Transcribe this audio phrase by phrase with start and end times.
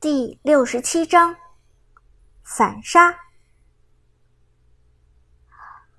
[0.00, 1.36] 第六十七章
[2.42, 3.14] 反杀。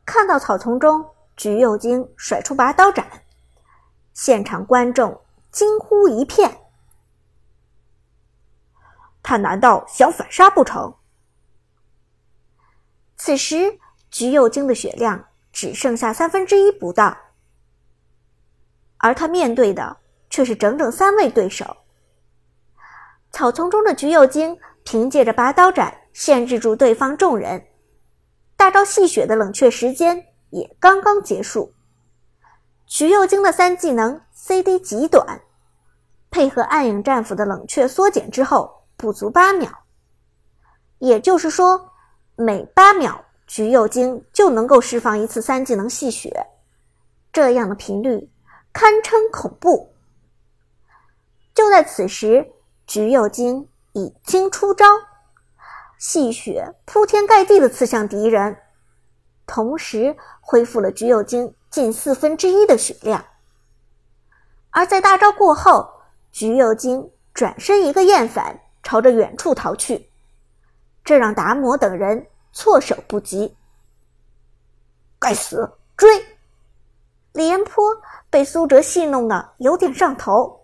[0.03, 3.07] 看到草丛中橘右京甩出拔刀斩，
[4.11, 6.61] 现场观众惊呼一片。
[9.21, 10.95] 他难道想反杀不成？
[13.17, 13.77] 此时
[14.09, 17.15] 橘右京的血量只剩下三分之一不到，
[18.97, 19.97] 而他面对的
[20.27, 21.77] 却是整整三位对手。
[23.31, 27.65] 草丛中的橘右京凭借着拔刀斩限制住对方众人，
[28.57, 31.73] 大招戏血的冷却时间也刚刚结束。
[32.85, 35.41] 橘右京的三技能 CD 极短，
[36.29, 39.71] 配合暗影战斧的冷却缩减之后，不足八秒。
[40.99, 41.89] 也就是说，
[42.35, 46.47] 每八秒橘右京就能够释放一次三技能戏血，
[47.31, 48.29] 这样的频率
[48.73, 49.95] 堪称恐怖。
[51.55, 52.51] 就在此时。
[52.91, 54.85] 橘右京已经出招，
[55.97, 58.57] 细雪铺天盖地的刺向敌人，
[59.45, 63.23] 同时恢复了橘右京近四分之一的血量。
[64.71, 65.89] 而在大招过后，
[66.33, 70.09] 橘右京转身一个厌返，朝着远处逃去，
[71.05, 73.55] 这让达摩等人措手不及。
[75.17, 76.09] 该死，追！
[77.31, 77.85] 李延坡
[78.29, 80.60] 被苏哲戏弄的有点上头。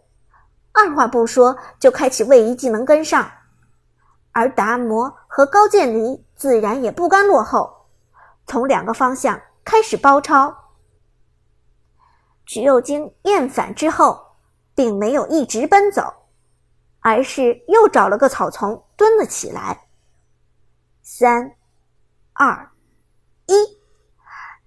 [0.77, 3.31] 二话不说就开启位移技能跟上，
[4.31, 7.87] 而达摩和高渐离自然也不甘落后，
[8.45, 10.55] 从两个方向开始包抄。
[12.45, 14.37] 橘右京厌烦之后，
[14.75, 16.13] 并没有一直奔走，
[16.99, 19.87] 而是又找了个草丛蹲了起来。
[21.01, 21.55] 三、
[22.33, 22.69] 二、
[23.47, 23.53] 一，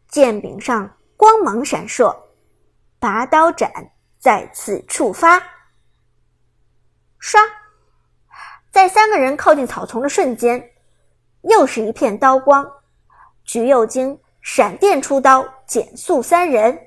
[0.09, 2.17] 剑柄上光芒闪烁，
[2.99, 3.71] 拔刀斩
[4.19, 5.41] 再次触发。
[7.21, 7.39] 唰，
[8.71, 10.71] 在三个人靠近草丛的瞬间，
[11.43, 12.67] 又是一片刀光。
[13.45, 16.87] 橘右京闪电出刀，减速三人，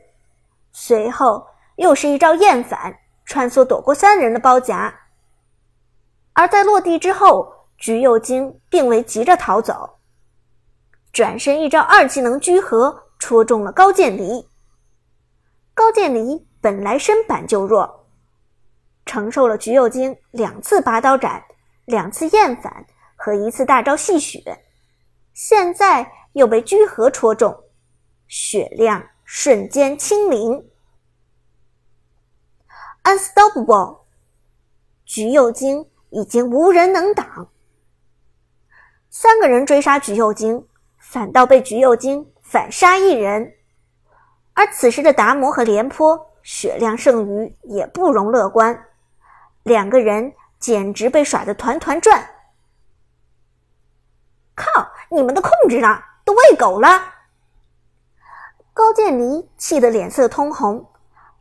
[0.71, 1.45] 随后
[1.75, 4.93] 又是一招厌反，穿梭躲过三人的包夹。
[6.33, 9.99] 而在落地之后，橘右京并未急着逃走，
[11.11, 14.49] 转身一招二技能居合，戳中了高渐离。
[15.75, 18.02] 高渐离本来身板就弱。
[19.05, 21.43] 承受了橘右京两次拔刀斩、
[21.85, 24.63] 两次厌反和一次大招戏血，
[25.33, 27.63] 现在又被居合戳中，
[28.27, 30.69] 血量瞬间清零。
[33.03, 33.99] Unstoppable，
[35.05, 37.49] 橘右京已经无人能挡。
[39.09, 40.65] 三个人追杀橘右京，
[40.97, 43.55] 反倒被橘右京反杀一人。
[44.53, 48.85] 而此时的达摩和廉颇血量剩余也不容乐观。
[49.63, 52.29] 两个人简直被耍得团团转！
[54.55, 56.03] 靠，你们的控制呢？
[56.25, 56.87] 都喂狗了！
[58.73, 60.89] 高渐离气得脸色通红，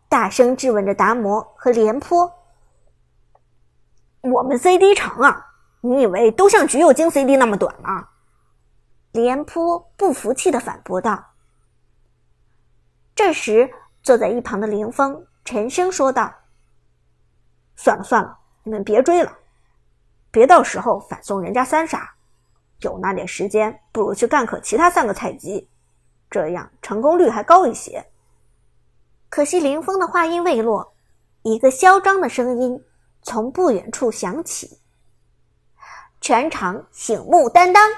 [0.09, 2.33] 大声质问着达摩和廉颇
[4.23, 8.09] ：“我们 CD 长啊，你以为都像橘右京 CD 那么短吗？”
[9.13, 11.33] 廉颇不服气的反驳道。
[13.15, 13.71] 这时，
[14.03, 16.42] 坐在一旁的凌风沉声说道。
[17.77, 19.39] 算了算了，你们别追了，
[20.31, 22.15] 别到时候反送人家三杀。
[22.81, 25.69] 有那点时间，不如去干克其他三个菜鸡，
[26.29, 28.05] 这样成功率还高一些。
[29.29, 30.95] 可惜林峰的话音未落，
[31.43, 32.85] 一个嚣张的声音
[33.23, 34.81] 从不远处响起
[36.21, 37.91] ：“全场醒目担当。”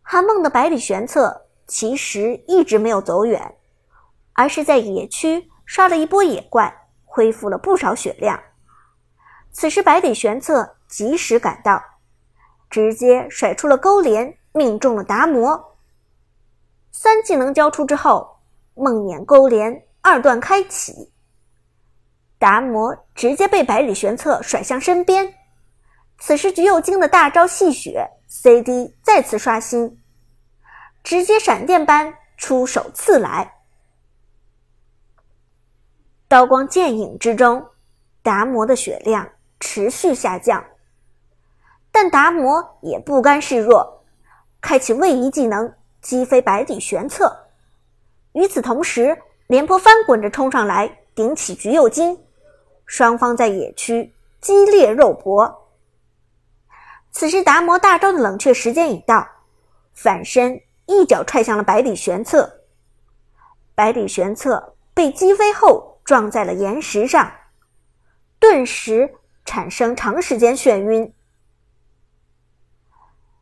[0.00, 3.56] 韩梦的百里玄策其实一直没有走远，
[4.32, 6.85] 而是在野区刷了一波野怪。
[7.16, 8.38] 恢复了不少血量。
[9.50, 11.82] 此时百里玄策及时赶到，
[12.68, 15.78] 直接甩出了勾连，命中了达摩。
[16.92, 18.36] 三技能交出之后，
[18.74, 21.10] 梦魇勾连二段开启，
[22.38, 25.32] 达摩直接被百里玄策甩向身边。
[26.18, 30.02] 此时橘右京的大招戏血 CD 再次刷新，
[31.02, 33.55] 直接闪电般出手刺来。
[36.28, 37.64] 刀光剑影之中，
[38.20, 39.28] 达摩的血量
[39.60, 40.64] 持续下降，
[41.92, 44.02] 但达摩也不甘示弱，
[44.60, 47.46] 开启位移技能击飞百里玄策。
[48.32, 52.18] 与此同时，廉颇翻滚着冲上来顶起橘右京，
[52.86, 55.68] 双方在野区激烈肉搏。
[57.12, 59.24] 此时，达摩大招的冷却时间已到，
[59.94, 62.62] 反身一脚踹向了百里玄策，
[63.76, 65.95] 百里玄策被击飞后。
[66.06, 67.30] 撞在了岩石上，
[68.38, 69.12] 顿时
[69.44, 71.12] 产生长时间眩晕。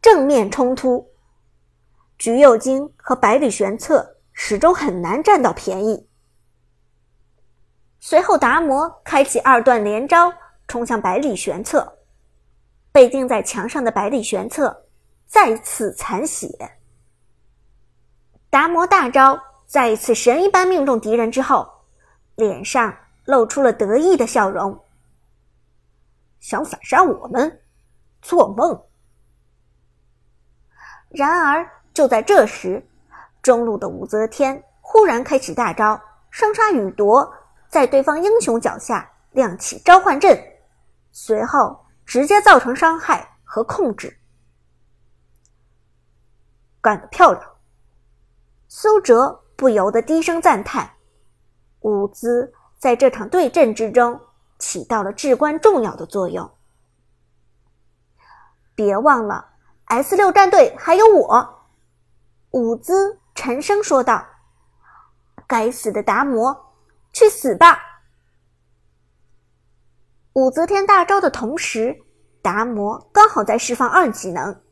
[0.01, 1.07] 正面冲突，
[2.17, 6.09] 橘右京和百里玄策始终很难占到便宜。
[8.01, 10.33] 随后，达摩开启二段连招，
[10.67, 11.99] 冲向百里玄策。
[12.93, 14.87] 被钉在墙上的百里玄策
[15.27, 16.49] 再次残血。
[18.49, 21.69] 达摩大招再一次神一般命中敌人之后，
[22.37, 24.85] 脸上露出了得意的笑容。
[26.41, 27.61] 想反杀我们？
[28.21, 28.85] 做梦！
[31.11, 32.87] 然而，就在这时，
[33.43, 36.01] 中路的武则天忽然开启大招
[36.31, 37.33] “生杀予夺”。
[37.69, 40.39] 在对方英雄脚下亮起召唤阵，
[41.11, 44.17] 随后直接造成伤害和控制，
[46.81, 47.43] 干得漂亮！
[48.69, 50.94] 苏哲不由得低声赞叹。
[51.85, 54.19] 舞姿在这场对阵之中
[54.59, 56.51] 起到了至关重要的作用。
[58.75, 59.51] 别忘了
[59.85, 61.67] ，S 六战队还有我。
[62.53, 64.27] 舞姿沉声说道
[65.47, 66.73] ：“该死的达摩！”
[67.13, 67.79] 去死吧！
[70.33, 72.03] 武则天大招的同时，
[72.41, 74.63] 达摩刚好在释放二技能，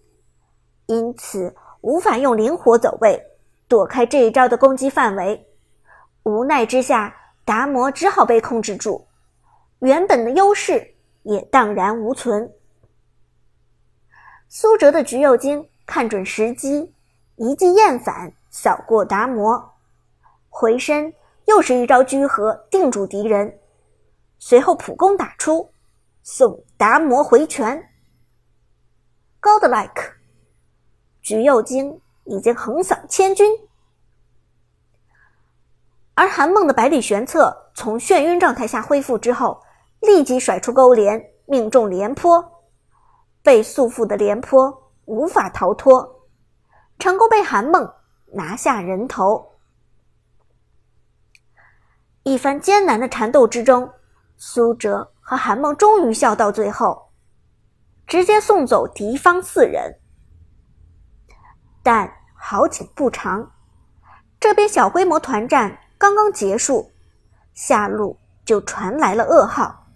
[0.87, 3.23] 因此无法用灵活走位
[3.69, 5.52] 躲开这一招的攻击范围。
[6.25, 9.07] 无奈之下，达摩只好被控制住，
[9.81, 12.53] 原本的优势也荡然无存。
[14.49, 16.95] 苏哲的橘右京看准时机，
[17.37, 19.75] 一记厌反扫过达摩，
[20.49, 21.15] 回身。
[21.47, 23.59] 又是一招居合定住敌人，
[24.39, 25.73] 随后普攻打出，
[26.23, 27.91] 送达摩回拳。
[29.41, 30.13] Godlike，
[31.21, 33.45] 橘右京已经横扫千军，
[36.15, 39.63] 而韩梦的百里玄策从眩晕状态下恢复之后，
[40.01, 42.63] 立即甩出勾连，命中廉颇，
[43.43, 46.29] 被束缚的廉颇无法逃脱，
[46.99, 47.91] 成功被韩梦
[48.35, 49.53] 拿下人头。
[52.25, 53.91] 一番艰难的缠斗之中，
[54.37, 57.11] 苏哲和韩梦终于笑到最后，
[58.07, 59.99] 直接送走敌方四人。
[61.83, 63.51] 但好景不长，
[64.39, 66.91] 这边小规模团战刚刚结束，
[67.55, 69.87] 下路就传来了噩耗：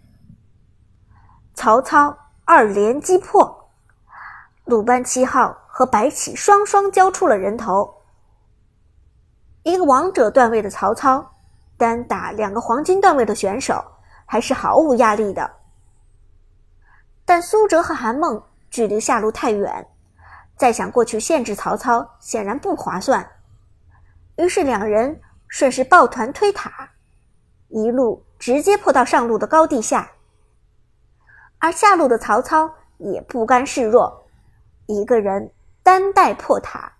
[1.53, 3.69] 曹操二连击破，
[4.67, 7.93] 鲁班七号和白起双双交出了人头。
[9.64, 11.32] 一个王者段位的曹操。
[11.76, 13.85] 单打两个黄金段位的选手
[14.25, 15.50] 还是毫无压力的，
[17.25, 19.87] 但苏哲和韩梦距离下路太远，
[20.56, 23.29] 再想过去限制曹操显然不划算。
[24.37, 26.91] 于是两人顺势抱团推塔，
[27.69, 30.13] 一路直接破到上路的高地下。
[31.59, 34.27] 而下路的曹操也不甘示弱，
[34.87, 35.53] 一个人
[35.83, 36.93] 单带破塔，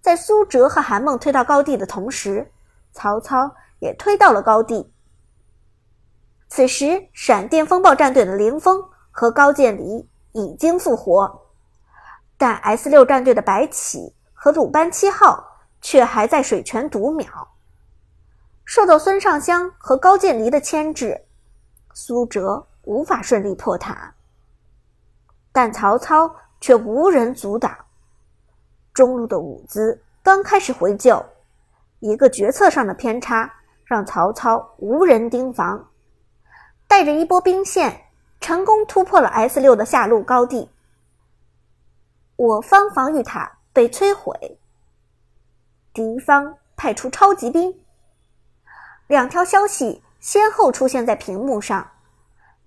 [0.00, 2.50] 在苏哲和韩梦推到高地的同时，
[2.92, 3.54] 曹操。
[3.80, 4.92] 也推到了高地。
[6.48, 8.82] 此时，闪电风暴战队的凌风
[9.12, 11.46] 和高渐离已经复活，
[12.36, 17.26] 但 S 六战队的白起和鲁班七号却还在水泉读秒。
[18.68, 21.22] 受到孙尚香和高渐离的牵制，
[21.94, 24.14] 苏哲无法顺利破塔，
[25.50, 27.74] 但曹操却无人阻挡。
[28.92, 31.24] 中路的伍兹刚开始回救，
[32.00, 33.50] 一个决策上的偏差。
[33.86, 35.88] 让曹操无人盯防，
[36.86, 38.02] 带着一波兵线，
[38.38, 40.68] 成功突破了 S 六的下路高地。
[42.36, 44.58] 我方防御塔被摧毁，
[45.94, 47.74] 敌方派出超级兵。
[49.08, 51.90] 两条消息先后出现在屏幕上，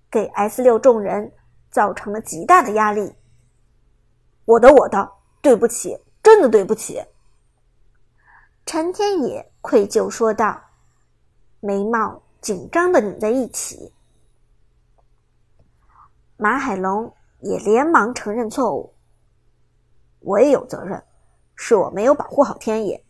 [0.10, 1.32] 给 S 六众人
[1.70, 3.16] 造成了极大的压力。
[4.44, 7.02] 我的，我的，对不起，真的对不起。
[8.66, 10.62] 陈天野愧疚说道。
[11.64, 13.94] 眉毛紧张的拧在一起，
[16.38, 18.96] 马海龙也连忙承认错误。
[20.22, 21.04] 我也有责任，
[21.56, 23.06] 是我没有保护好天野。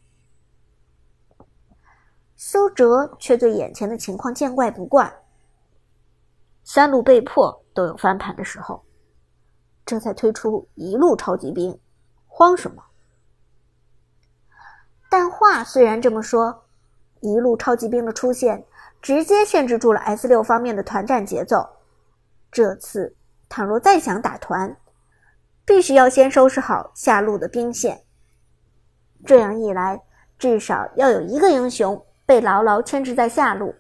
[2.44, 5.14] 苏哲却对眼前的情况见怪不怪。
[6.64, 8.84] 三路被迫都有翻盘的时候，
[9.86, 11.80] 这才推出一路超级兵，
[12.26, 12.84] 慌什么？
[15.08, 16.64] 但话虽然这么说。
[17.20, 18.66] 一路超级兵的出现，
[19.04, 21.70] 直接限制住了 S 六方面的团战节奏。
[22.52, 23.16] 这次
[23.50, 24.76] 倘若再想打团，
[25.64, 28.04] 必须要先收拾好下路的兵线。
[29.24, 30.02] 这样一来，
[30.40, 33.76] 至少要有一个英雄被牢牢牵制在下路。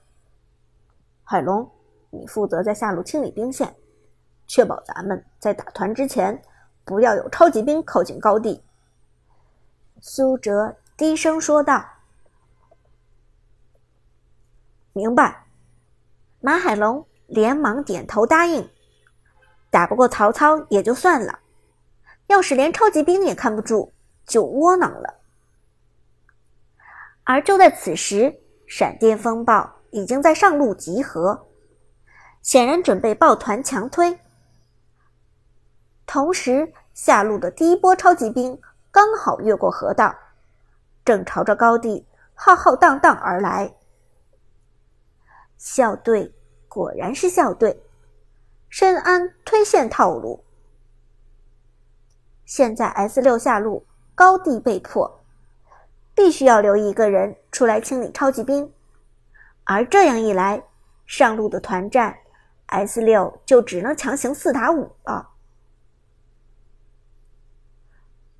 [1.23, 1.71] 海龙，
[2.09, 3.73] 你负责在下路清理兵线，
[4.45, 6.41] 确保咱们在打团之前
[6.83, 8.61] 不要有超级兵靠近高地。”
[10.01, 11.81] 苏哲低声说道。
[14.91, 15.45] “明白。”
[16.41, 18.69] 马海龙连忙点头答应。
[19.69, 21.39] 打不过曹操也就算了，
[22.27, 23.93] 要是连超级兵也看不住，
[24.25, 25.19] 就窝囊了。
[27.23, 28.40] 而就在此时，
[28.73, 31.45] 闪电风暴已经在上路集合，
[32.41, 34.17] 显然准备抱团强推。
[36.05, 38.57] 同时，下路的第一波超级兵
[38.89, 40.15] 刚好越过河道，
[41.03, 43.75] 正朝着高地浩浩荡荡而来。
[45.57, 46.33] 校队
[46.69, 47.83] 果然是校队。
[48.69, 50.45] 深谙推线套路。
[52.45, 53.85] 现在 S 六下路
[54.15, 55.20] 高地被迫，
[56.21, 58.71] 必须要留一个人出来清理超级兵，
[59.63, 60.61] 而这样一来，
[61.07, 62.15] 上路的团战
[62.67, 65.29] S 六就只能强行四打五了。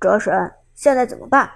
[0.00, 1.50] 哲神，现在怎么办？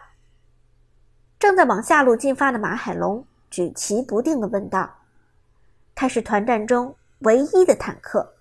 [1.39, 4.97] 正在往下路进发的马海龙举棋不定的问道
[5.95, 8.35] ：“他是团战中唯一的坦克。”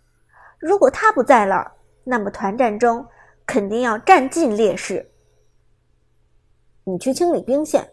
[0.58, 1.74] 如果他不在了，
[2.04, 3.06] 那么团战中
[3.46, 5.08] 肯定要占尽劣势。
[6.86, 7.92] 你去清理兵线，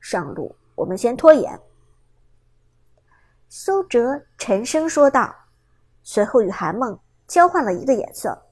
[0.00, 1.60] 上路我们先拖延。”
[3.50, 5.34] 苏哲沉声说道，
[6.02, 8.46] 随后与韩梦交换了一个眼色。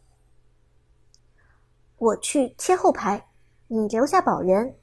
[1.97, 3.27] “我去切后排，
[3.69, 4.77] 你留下保人。”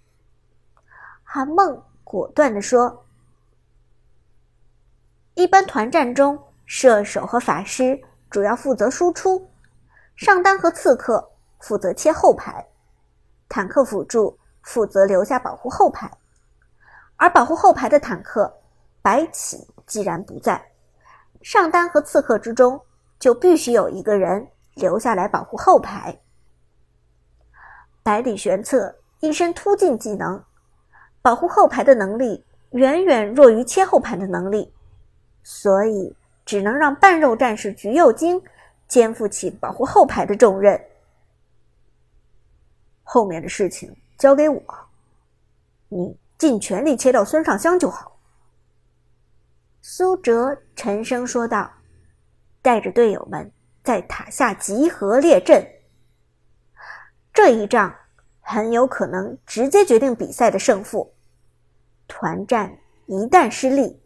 [1.24, 3.05] 韩梦果断地说。
[5.36, 8.01] 一般团战中，射手和法师。
[8.29, 9.48] 主要负责输出，
[10.15, 12.67] 上单和刺客负责切后排，
[13.48, 16.10] 坦克辅助负责留下保护后排。
[17.17, 18.51] 而保护后排的坦克
[19.03, 20.72] 白起既然不在，
[21.43, 22.82] 上单和刺客之中
[23.20, 26.20] 就必须有一个人留下来保护后排。
[28.01, 30.43] 百里玄策一身突进技能，
[31.22, 34.74] 保护后排的能力远远弱于切后排的能力，
[35.43, 36.15] 所以。
[36.46, 38.43] 只能让半肉战士橘右京
[38.86, 40.77] 肩负起保护后排的重任，
[43.01, 44.63] 后面的事情交给我，
[45.89, 48.18] 你尽全力切掉孙尚香就好。”
[49.84, 51.70] 苏哲沉声说道，
[52.62, 53.51] 带着队友们
[53.84, 55.68] 在塔下集合列阵。
[57.34, 57.94] 这一仗
[58.39, 61.13] 很有可能直接决定比赛的胜负。
[62.08, 62.77] 团战
[63.08, 64.01] 一旦失利，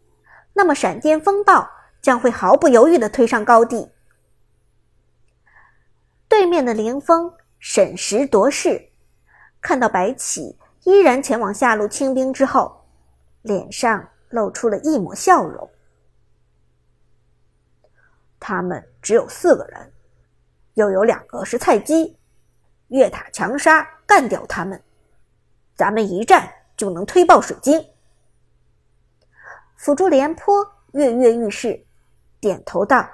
[0.52, 1.70] 那么闪电风暴。
[2.00, 3.90] 将会毫不犹豫的推上高地。
[6.28, 8.87] 对面的凌风审时度势，
[9.68, 12.86] 看到白起依然前往下路清兵之后，
[13.42, 15.70] 脸上露出了一抹笑容。
[18.40, 19.92] 他们只有四个人，
[20.72, 22.16] 又有两个是菜鸡，
[22.86, 24.82] 越塔强杀，干掉他们，
[25.74, 27.78] 咱们一战就能推爆水晶。
[29.76, 31.84] 辅助廉颇跃跃欲试。
[32.40, 33.06] 点头道：“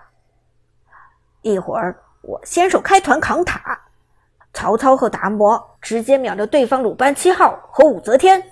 [1.43, 3.84] 一会儿我先手开团扛塔，
[4.55, 8.43] 曹操和达摩直接秒掉对方鲁班七号和武则天。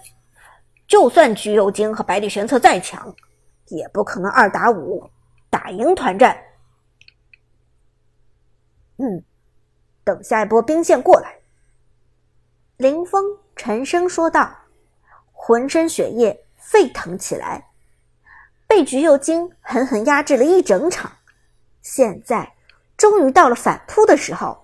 [0.86, 3.14] 就算橘右京和百里玄策再强，
[3.68, 5.08] 也不可能二打五
[5.48, 6.36] 打赢团战。
[8.98, 9.24] 嗯，
[10.04, 11.38] 等下一波兵线过来。”
[12.76, 14.54] 林峰沉声说道，
[15.32, 17.68] 浑身血液沸腾起来。
[18.66, 21.12] 被橘右京狠狠压制了一整场，
[21.80, 22.54] 现在
[22.96, 24.61] 终于到了反扑的时候。